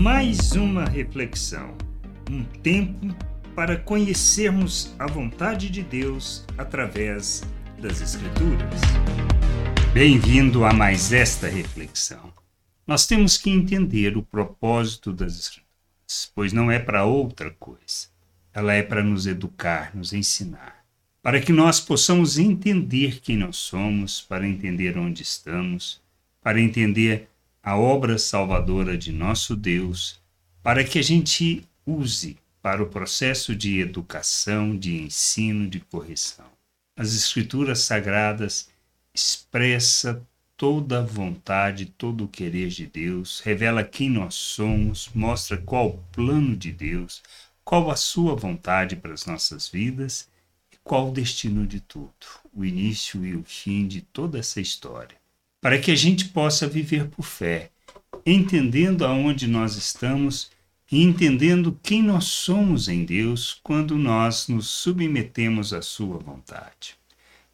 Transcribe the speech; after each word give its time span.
Mais 0.00 0.52
uma 0.52 0.86
reflexão, 0.86 1.76
um 2.30 2.42
tempo 2.42 3.14
para 3.54 3.76
conhecermos 3.76 4.94
a 4.98 5.06
vontade 5.06 5.68
de 5.68 5.82
Deus 5.82 6.46
através 6.56 7.42
das 7.78 8.00
Escrituras. 8.00 8.80
Bem-vindo 9.92 10.64
a 10.64 10.72
mais 10.72 11.12
esta 11.12 11.48
reflexão. 11.48 12.32
Nós 12.86 13.06
temos 13.06 13.36
que 13.36 13.50
entender 13.50 14.16
o 14.16 14.22
propósito 14.22 15.12
das 15.12 15.38
Escrituras, 15.38 16.32
pois 16.34 16.50
não 16.50 16.70
é 16.70 16.78
para 16.78 17.04
outra 17.04 17.50
coisa. 17.50 18.08
Ela 18.54 18.72
é 18.72 18.82
para 18.82 19.04
nos 19.04 19.26
educar, 19.26 19.94
nos 19.94 20.14
ensinar, 20.14 20.82
para 21.22 21.42
que 21.42 21.52
nós 21.52 21.78
possamos 21.78 22.38
entender 22.38 23.20
quem 23.20 23.36
nós 23.36 23.56
somos, 23.56 24.22
para 24.22 24.48
entender 24.48 24.96
onde 24.96 25.22
estamos, 25.22 26.00
para 26.42 26.58
entender 26.58 27.28
a 27.62 27.76
obra 27.76 28.18
salvadora 28.18 28.96
de 28.96 29.12
nosso 29.12 29.54
Deus, 29.54 30.18
para 30.62 30.82
que 30.82 30.98
a 30.98 31.02
gente 31.02 31.62
use 31.84 32.38
para 32.62 32.82
o 32.82 32.88
processo 32.88 33.54
de 33.54 33.80
educação, 33.80 34.76
de 34.76 34.96
ensino, 34.96 35.68
de 35.68 35.80
correção. 35.80 36.46
As 36.96 37.14
Escrituras 37.14 37.80
Sagradas 37.80 38.68
expressa 39.14 40.26
toda 40.56 41.00
a 41.00 41.02
vontade, 41.02 41.86
todo 41.86 42.24
o 42.24 42.28
querer 42.28 42.68
de 42.68 42.86
Deus, 42.86 43.40
revela 43.40 43.84
quem 43.84 44.10
nós 44.10 44.34
somos, 44.34 45.10
mostra 45.14 45.56
qual 45.56 45.88
o 45.88 46.04
plano 46.12 46.56
de 46.56 46.72
Deus, 46.72 47.22
qual 47.64 47.90
a 47.90 47.96
sua 47.96 48.34
vontade 48.34 48.96
para 48.96 49.14
as 49.14 49.26
nossas 49.26 49.68
vidas 49.68 50.28
e 50.72 50.76
qual 50.82 51.08
o 51.08 51.12
destino 51.12 51.66
de 51.66 51.80
tudo, 51.80 52.12
o 52.54 52.64
início 52.64 53.24
e 53.24 53.34
o 53.34 53.44
fim 53.44 53.86
de 53.86 54.02
toda 54.02 54.38
essa 54.38 54.60
história. 54.60 55.19
Para 55.60 55.78
que 55.78 55.90
a 55.90 55.96
gente 55.96 56.26
possa 56.26 56.66
viver 56.66 57.08
por 57.08 57.22
fé, 57.22 57.70
entendendo 58.24 59.04
aonde 59.04 59.46
nós 59.46 59.76
estamos 59.76 60.50
e 60.90 61.02
entendendo 61.02 61.78
quem 61.82 62.02
nós 62.02 62.24
somos 62.24 62.88
em 62.88 63.04
Deus 63.04 63.60
quando 63.62 63.96
nós 63.96 64.48
nos 64.48 64.68
submetemos 64.68 65.72
à 65.72 65.82
sua 65.82 66.18
vontade. 66.18 66.96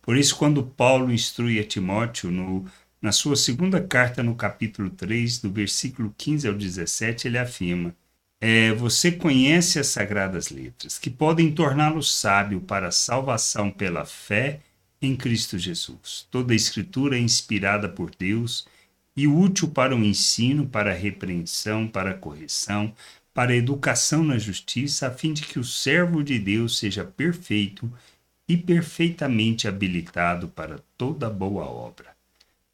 Por 0.00 0.16
isso, 0.16 0.36
quando 0.36 0.62
Paulo 0.62 1.12
instrui 1.12 1.58
a 1.58 1.64
Timóteo 1.64 2.30
no, 2.30 2.64
na 3.02 3.10
sua 3.10 3.34
segunda 3.34 3.82
carta, 3.82 4.22
no 4.22 4.36
capítulo 4.36 4.88
3, 4.88 5.40
do 5.40 5.50
versículo 5.50 6.14
15 6.16 6.46
ao 6.46 6.54
17, 6.54 7.26
ele 7.26 7.38
afirma: 7.38 7.94
é, 8.40 8.72
Você 8.72 9.10
conhece 9.10 9.80
as 9.80 9.88
sagradas 9.88 10.48
letras, 10.48 10.96
que 10.96 11.10
podem 11.10 11.50
torná-lo 11.50 12.02
sábio 12.04 12.60
para 12.60 12.86
a 12.88 12.92
salvação 12.92 13.68
pela 13.68 14.04
fé 14.04 14.60
em 15.00 15.16
Cristo 15.16 15.58
Jesus. 15.58 16.26
Toda 16.30 16.52
a 16.52 16.56
Escritura 16.56 17.16
é 17.16 17.20
inspirada 17.20 17.88
por 17.88 18.10
Deus 18.14 18.66
e 19.16 19.26
útil 19.26 19.68
para 19.68 19.94
o 19.94 20.04
ensino, 20.04 20.66
para 20.66 20.90
a 20.90 20.94
repreensão, 20.94 21.88
para 21.88 22.10
a 22.10 22.14
correção, 22.14 22.94
para 23.32 23.52
a 23.52 23.56
educação 23.56 24.22
na 24.22 24.38
justiça, 24.38 25.08
a 25.08 25.10
fim 25.10 25.32
de 25.32 25.42
que 25.42 25.58
o 25.58 25.64
servo 25.64 26.22
de 26.22 26.38
Deus 26.38 26.78
seja 26.78 27.04
perfeito 27.04 27.90
e 28.48 28.56
perfeitamente 28.56 29.66
habilitado 29.66 30.48
para 30.48 30.78
toda 30.96 31.28
boa 31.28 31.64
obra. 31.64 32.14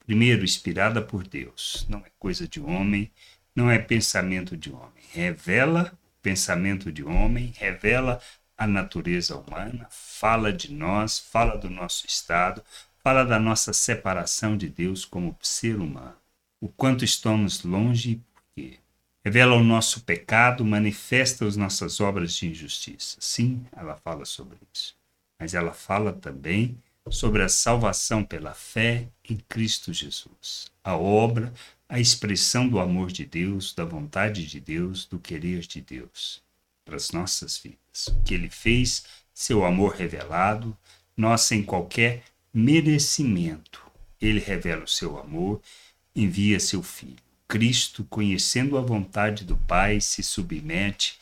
Primeiro, 0.04 0.44
inspirada 0.44 1.00
por 1.00 1.26
Deus, 1.26 1.86
não 1.88 2.00
é 2.00 2.10
coisa 2.18 2.46
de 2.46 2.60
homem, 2.60 3.10
não 3.54 3.70
é 3.70 3.78
pensamento 3.78 4.56
de 4.56 4.70
homem. 4.70 5.02
Revela 5.12 5.96
pensamento 6.20 6.92
de 6.92 7.02
homem, 7.02 7.52
revela 7.56 8.20
a 8.62 8.66
natureza 8.66 9.36
humana, 9.36 9.88
fala 9.90 10.52
de 10.52 10.72
nós, 10.72 11.18
fala 11.18 11.58
do 11.58 11.68
nosso 11.68 12.06
estado, 12.06 12.62
fala 13.02 13.24
da 13.24 13.36
nossa 13.36 13.72
separação 13.72 14.56
de 14.56 14.68
Deus 14.68 15.04
como 15.04 15.36
ser 15.42 15.80
humano. 15.80 16.14
O 16.60 16.68
quanto 16.68 17.04
estamos 17.04 17.64
longe 17.64 18.10
e 18.12 18.16
por 18.16 18.42
quê? 18.54 18.78
Revela 19.24 19.56
o 19.56 19.64
nosso 19.64 20.02
pecado, 20.02 20.64
manifesta 20.64 21.44
as 21.44 21.56
nossas 21.56 22.00
obras 22.00 22.34
de 22.34 22.50
injustiça. 22.50 23.16
Sim, 23.18 23.66
ela 23.72 23.96
fala 23.96 24.24
sobre 24.24 24.56
isso. 24.72 24.94
Mas 25.40 25.54
ela 25.54 25.72
fala 25.72 26.12
também 26.12 26.78
sobre 27.10 27.42
a 27.42 27.48
salvação 27.48 28.22
pela 28.22 28.54
fé 28.54 29.08
em 29.28 29.38
Cristo 29.48 29.92
Jesus. 29.92 30.70
A 30.84 30.96
obra, 30.96 31.52
a 31.88 31.98
expressão 31.98 32.68
do 32.68 32.78
amor 32.78 33.10
de 33.10 33.26
Deus, 33.26 33.74
da 33.74 33.84
vontade 33.84 34.46
de 34.46 34.60
Deus, 34.60 35.04
do 35.04 35.18
querer 35.18 35.62
de 35.62 35.80
Deus 35.80 36.40
para 36.84 36.96
as 36.96 37.10
nossas 37.10 37.58
vidas. 37.58 38.08
O 38.08 38.22
que 38.22 38.34
ele 38.34 38.50
fez, 38.50 39.04
seu 39.32 39.64
amor 39.64 39.94
revelado, 39.94 40.76
nós 41.16 41.42
sem 41.42 41.62
qualquer 41.62 42.22
merecimento. 42.52 43.82
Ele 44.20 44.38
revela 44.38 44.84
o 44.84 44.88
seu 44.88 45.18
amor, 45.18 45.60
envia 46.14 46.60
seu 46.60 46.82
filho. 46.82 47.16
Cristo, 47.48 48.04
conhecendo 48.04 48.78
a 48.78 48.80
vontade 48.80 49.44
do 49.44 49.56
Pai, 49.56 50.00
se 50.00 50.22
submete, 50.22 51.18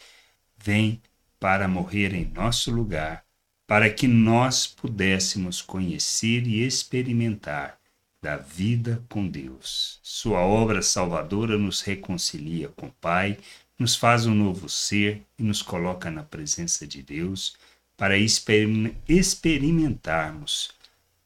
vem 0.57 1.01
para 1.41 1.67
morrer 1.67 2.15
em 2.15 2.25
nosso 2.27 2.71
lugar, 2.71 3.25
para 3.67 3.91
que 3.91 4.07
nós 4.07 4.67
pudéssemos 4.67 5.63
conhecer 5.63 6.47
e 6.47 6.65
experimentar 6.65 7.79
da 8.21 8.37
vida 8.37 9.03
com 9.09 9.27
Deus. 9.27 9.99
Sua 10.03 10.41
obra 10.41 10.83
salvadora 10.83 11.57
nos 11.57 11.81
reconcilia 11.81 12.69
com 12.69 12.87
o 12.87 12.93
Pai, 13.01 13.39
nos 13.81 13.97
faz 13.97 14.27
um 14.27 14.35
novo 14.35 14.69
ser 14.69 15.23
e 15.39 15.43
nos 15.43 15.63
coloca 15.63 16.11
na 16.11 16.23
presença 16.23 16.87
de 16.87 17.03
Deus 17.03 17.57
para 17.97 18.19
experimentarmos, 18.19 20.71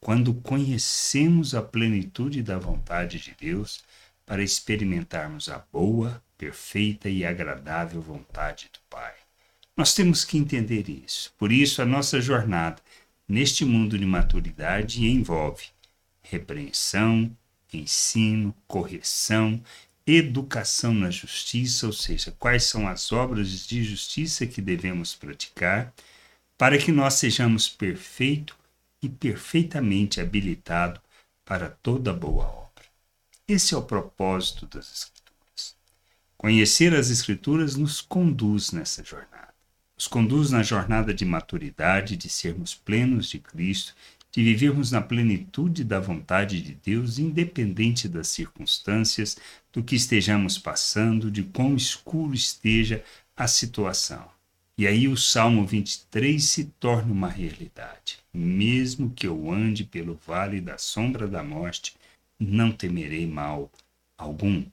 quando 0.01 0.33
conhecemos 0.35 1.53
a 1.53 1.61
plenitude 1.61 2.45
da 2.45 2.57
vontade 2.57 3.19
de 3.19 3.35
Deus, 3.37 3.83
para 4.25 4.41
experimentarmos 4.41 5.49
a 5.49 5.65
boa, 5.73 6.23
perfeita 6.39 7.09
e 7.09 7.25
agradável 7.25 8.01
vontade 8.01 8.71
do 8.73 8.79
Pai. 8.89 9.15
Nós 9.77 9.93
temos 9.93 10.25
que 10.25 10.39
entender 10.39 10.89
isso. 10.89 11.35
Por 11.37 11.51
isso, 11.51 11.83
a 11.83 11.85
nossa 11.85 12.21
jornada 12.21 12.81
neste 13.29 13.65
mundo 13.65 13.99
de 13.99 14.07
maturidade 14.07 15.05
envolve 15.05 15.65
repreensão, 16.23 17.37
ensino, 17.73 18.55
correção, 18.69 19.61
educação 20.07 20.93
na 20.93 21.11
justiça, 21.11 21.87
ou 21.87 21.93
seja, 21.93 22.35
quais 22.39 22.65
são 22.65 22.87
as 22.87 23.11
obras 23.13 23.67
de 23.67 23.83
justiça 23.83 24.47
que 24.47 24.61
devemos 24.61 25.15
praticar 25.15 25.93
para 26.59 26.79
que 26.79 26.93
nós 26.93 27.15
sejamos 27.15 27.69
perfeito 27.69 28.57
e 29.03 29.09
perfeitamente 29.09 30.21
habilitado 30.21 31.01
para 31.45 31.69
toda 31.69 32.13
boa 32.13 32.47
obra. 32.47 32.85
Esse 33.47 33.75
é 33.75 33.77
o 33.77 33.83
propósito 33.83 34.67
das 34.67 34.91
Escrituras. 34.93 35.77
Conhecer 36.37 36.95
as 36.95 37.11
Escrituras 37.11 37.77
nos 37.77 38.01
conduz 38.01 38.73
nessa 38.73 39.05
jornada. 39.05 39.53
Nos 39.97 40.09
conduz 40.09 40.51
na 40.51 40.63
jornada 40.63 41.15
de 41.15 41.25
maturidade, 41.25 42.17
de 42.17 42.29
sermos 42.29 42.75
plenos 42.75 43.29
de 43.29 43.39
Cristo, 43.39 43.95
de 44.35 44.43
vivermos 44.43 44.91
na 44.91 45.01
plenitude 45.01 45.85
da 45.85 46.01
vontade 46.01 46.61
de 46.61 46.75
Deus, 46.75 47.21
independente 47.21 48.09
das 48.09 48.27
circunstâncias, 48.27 49.37
do 49.73 49.81
que 49.81 49.95
estejamos 49.95 50.59
passando, 50.59 51.31
de 51.31 51.45
quão 51.45 51.77
escuro 51.77 52.35
esteja 52.35 53.05
a 53.37 53.47
situação. 53.47 54.29
E 54.77 54.89
aí 54.89 55.07
o 55.07 55.17
Salmo 55.17 55.65
23 55.65 56.43
se 56.43 56.65
torna 56.81 57.13
uma 57.13 57.29
realidade. 57.29 58.19
Mesmo 58.33 59.09
que 59.11 59.25
eu 59.25 59.53
ande 59.53 59.85
pelo 59.85 60.19
vale 60.27 60.61
da 60.61 60.79
sombra 60.79 61.29
da 61.29 61.45
morte, 61.45 61.95
não 62.37 62.73
temerei 62.73 63.29
mal 63.29 63.71
algum, 64.19 64.65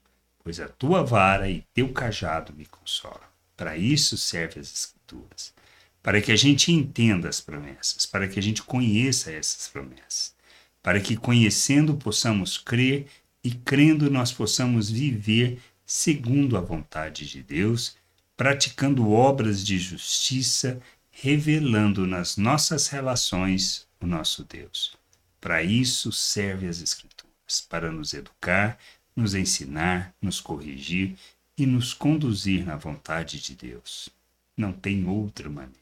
pois 0.43 0.59
a 0.59 0.67
tua 0.67 1.03
vara 1.03 1.47
e 1.47 1.63
teu 1.71 1.93
cajado 1.93 2.51
me 2.51 2.65
consolam. 2.65 3.29
Para 3.55 3.77
isso 3.77 4.17
servem 4.17 4.59
as 4.59 4.73
Escrituras, 4.73 5.53
para 6.01 6.21
que 6.21 6.31
a 6.31 6.35
gente 6.35 6.71
entenda 6.71 7.29
as 7.29 7.39
promessas, 7.39 8.05
para 8.05 8.27
que 8.27 8.39
a 8.39 8.41
gente 8.41 8.63
conheça 8.63 9.31
essas 9.31 9.67
promessas, 9.67 10.33
para 10.81 10.99
que 10.99 11.15
conhecendo 11.15 11.95
possamos 11.95 12.57
crer 12.57 13.07
e 13.43 13.51
crendo 13.51 14.09
nós 14.09 14.31
possamos 14.31 14.89
viver 14.89 15.59
segundo 15.85 16.57
a 16.57 16.61
vontade 16.61 17.27
de 17.27 17.43
Deus, 17.43 17.95
praticando 18.35 19.11
obras 19.11 19.63
de 19.63 19.77
justiça, 19.77 20.81
revelando 21.11 22.07
nas 22.07 22.37
nossas 22.37 22.87
relações 22.87 23.85
o 23.99 24.07
nosso 24.07 24.43
Deus. 24.43 24.95
Para 25.39 25.61
isso 25.61 26.11
serve 26.11 26.67
as 26.67 26.81
Escrituras 26.81 27.61
para 27.67 27.91
nos 27.91 28.13
educar, 28.13 28.79
nos 29.15 29.35
ensinar, 29.35 30.13
nos 30.21 30.39
corrigir 30.39 31.15
e 31.57 31.65
nos 31.65 31.93
conduzir 31.93 32.65
na 32.65 32.77
vontade 32.77 33.41
de 33.41 33.55
Deus. 33.55 34.09
Não 34.55 34.71
tem 34.71 35.05
outra 35.07 35.49
maneira. 35.49 35.80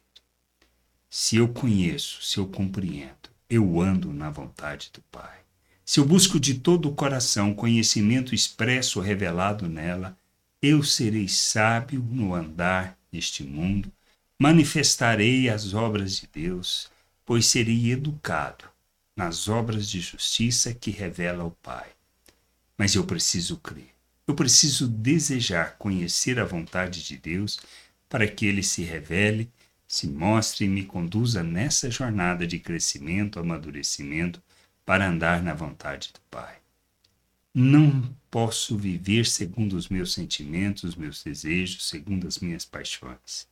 Se 1.09 1.37
eu 1.37 1.47
conheço, 1.47 2.21
se 2.21 2.37
eu 2.37 2.47
compreendo, 2.47 3.29
eu 3.49 3.81
ando 3.81 4.13
na 4.13 4.29
vontade 4.29 4.91
do 4.93 5.01
Pai. 5.11 5.39
Se 5.83 5.99
eu 5.99 6.05
busco 6.05 6.39
de 6.39 6.53
todo 6.53 6.87
o 6.87 6.93
coração 6.93 7.51
conhecimento 7.51 8.35
expresso 8.35 8.99
revelado 8.99 9.67
nela, 9.67 10.15
eu 10.61 10.83
serei 10.83 11.27
sábio 11.27 11.99
no 12.11 12.35
andar 12.35 12.95
neste 13.11 13.43
mundo, 13.43 13.91
manifestarei 14.37 15.49
as 15.49 15.73
obras 15.73 16.17
de 16.17 16.29
Deus, 16.31 16.91
pois 17.25 17.47
serei 17.47 17.91
educado 17.91 18.65
nas 19.15 19.47
obras 19.47 19.89
de 19.89 19.99
justiça 19.99 20.73
que 20.75 20.91
revela 20.91 21.43
o 21.43 21.51
Pai. 21.51 21.87
Mas 22.77 22.93
eu 22.93 23.03
preciso 23.03 23.57
crer. 23.57 23.89
Eu 24.27 24.35
preciso 24.35 24.87
desejar 24.87 25.75
conhecer 25.79 26.39
a 26.39 26.45
vontade 26.45 27.03
de 27.03 27.17
Deus 27.17 27.59
para 28.07 28.27
que 28.27 28.45
ele 28.45 28.61
se 28.61 28.83
revele, 28.83 29.49
se 29.89 30.07
mostre 30.07 30.65
e 30.65 30.69
me 30.69 30.85
conduza 30.85 31.41
nessa 31.41 31.89
jornada 31.89 32.45
de 32.45 32.59
crescimento, 32.59 33.39
amadurecimento 33.39 34.39
para 34.85 35.09
andar 35.09 35.41
na 35.41 35.55
vontade 35.55 36.11
do 36.13 36.19
Pai. 36.29 36.57
Não 37.51 38.15
posso 38.29 38.77
viver 38.77 39.25
segundo 39.25 39.73
os 39.73 39.89
meus 39.89 40.13
sentimentos, 40.13 40.95
meus 40.95 41.23
desejos, 41.23 41.89
segundo 41.89 42.27
as 42.27 42.37
minhas 42.37 42.65
paixões, 42.65 43.47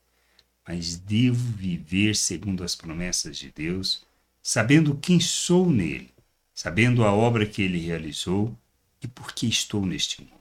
mas 0.66 0.96
devo 0.96 1.44
viver 1.54 2.16
segundo 2.16 2.64
as 2.64 2.76
promessas 2.76 3.36
de 3.36 3.52
Deus, 3.52 4.06
sabendo 4.40 4.96
quem 4.96 5.20
sou 5.20 5.68
nele, 5.68 6.14
sabendo 6.54 7.04
a 7.04 7.12
obra 7.12 7.48
que 7.48 7.64
ele 7.64 7.80
realizou 7.80 8.56
e 9.02 9.08
por 9.08 9.34
que 9.34 9.48
estou 9.48 9.88
neste 9.88 10.22
mundo. 10.22 10.38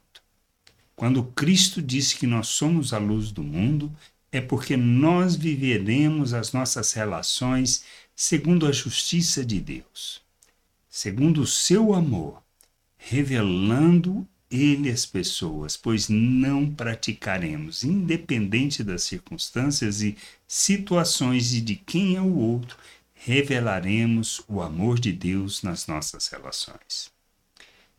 Quando 0.95 1.25
Cristo 1.25 1.81
disse 1.81 2.17
que 2.17 2.27
nós 2.27 2.49
somos 2.49 2.93
a 2.93 2.99
luz 2.99 3.33
do 3.33 3.43
mundo, 3.43 3.91
é 4.37 4.41
porque 4.41 4.77
nós 4.77 5.37
viveremos 5.37 6.35
as 6.35 6.53
nossas 6.53 6.93
relações 6.93 7.85
segundo 8.15 8.67
a 8.67 8.73
justiça 8.73 9.45
de 9.45 9.61
Deus, 9.61 10.23
segundo 10.89 11.43
o 11.43 11.47
seu 11.47 11.95
amor 11.95 12.43
revelando 13.09 14.27
ele 14.51 14.91
às 14.91 15.07
pessoas, 15.07 15.77
pois 15.77 16.09
não 16.09 16.69
praticaremos, 16.69 17.85
independente 17.85 18.83
das 18.83 19.05
circunstâncias 19.05 20.03
e 20.03 20.17
situações 20.47 21.55
e 21.55 21.61
de 21.61 21.77
quem 21.77 22.17
é 22.17 22.21
o 22.21 22.37
outro, 22.37 22.77
revelaremos 23.15 24.43
o 24.49 24.61
amor 24.61 24.99
de 24.99 25.13
Deus 25.13 25.63
nas 25.63 25.87
nossas 25.87 26.27
relações. 26.29 27.11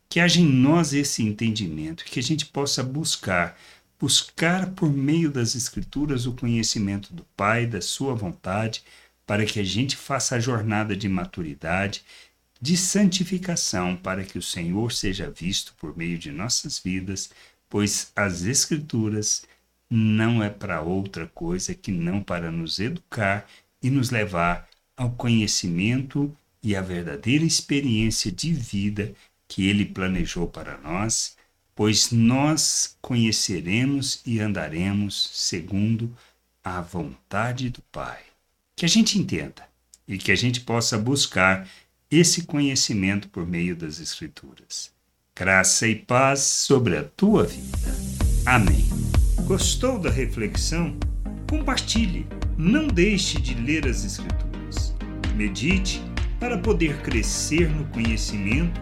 Que 0.09 0.19
haja 0.19 0.41
em 0.41 0.45
nós 0.45 0.93
esse 0.93 1.23
entendimento, 1.23 2.05
que 2.05 2.19
a 2.19 2.23
gente 2.23 2.45
possa 2.45 2.83
buscar, 2.83 3.57
buscar 3.99 4.71
por 4.71 4.91
meio 4.91 5.31
das 5.31 5.55
Escrituras 5.55 6.25
o 6.25 6.33
conhecimento 6.33 7.13
do 7.13 7.23
Pai, 7.35 7.65
da 7.65 7.81
Sua 7.81 8.13
vontade, 8.13 8.83
para 9.25 9.45
que 9.45 9.59
a 9.59 9.63
gente 9.63 9.97
faça 9.97 10.35
a 10.35 10.39
jornada 10.39 10.95
de 10.95 11.09
maturidade 11.09 12.03
de 12.59 12.75
santificação, 12.75 13.95
para 13.95 14.23
que 14.23 14.37
o 14.37 14.41
Senhor 14.41 14.91
seja 14.91 15.29
visto 15.29 15.73
por 15.77 15.95
meio 15.95 16.17
de 16.17 16.31
nossas 16.31 16.79
vidas, 16.79 17.29
pois 17.69 18.11
as 18.15 18.43
Escrituras 18.43 19.43
não 19.89 20.43
é 20.43 20.49
para 20.49 20.81
outra 20.81 21.27
coisa 21.27 21.73
que 21.73 21.91
não 21.91 22.21
para 22.21 22.51
nos 22.51 22.79
educar 22.79 23.47
e 23.81 23.89
nos 23.89 24.09
levar 24.09 24.67
ao 24.95 25.11
conhecimento 25.11 26.35
e 26.63 26.75
à 26.75 26.81
verdadeira 26.81 27.45
experiência 27.45 28.31
de 28.31 28.51
vida 28.51 29.13
que 29.47 29.67
Ele 29.67 29.85
planejou 29.85 30.47
para 30.47 30.77
nós, 30.77 31.37
pois 31.77 32.09
nós 32.11 32.97
conheceremos 32.99 34.19
e 34.25 34.39
andaremos 34.39 35.29
segundo 35.31 36.11
a 36.63 36.81
vontade 36.81 37.69
do 37.69 37.83
Pai. 37.91 38.17
Que 38.75 38.83
a 38.83 38.89
gente 38.89 39.19
entenda 39.19 39.61
e 40.07 40.17
que 40.17 40.31
a 40.31 40.35
gente 40.35 40.61
possa 40.61 40.97
buscar 40.97 41.69
esse 42.09 42.45
conhecimento 42.45 43.29
por 43.29 43.45
meio 43.45 43.75
das 43.75 43.99
Escrituras. 43.99 44.91
Graça 45.35 45.87
e 45.87 45.93
paz 45.93 46.39
sobre 46.39 46.97
a 46.97 47.03
tua 47.03 47.43
vida. 47.43 47.77
Amém. 48.43 48.89
Gostou 49.45 49.99
da 49.99 50.09
reflexão? 50.09 50.97
Compartilhe. 51.47 52.25
Não 52.57 52.87
deixe 52.87 53.39
de 53.39 53.53
ler 53.53 53.85
as 53.85 54.03
Escrituras. 54.03 54.95
Medite 55.35 56.01
para 56.39 56.57
poder 56.57 57.03
crescer 57.03 57.69
no 57.69 57.85
conhecimento 57.89 58.81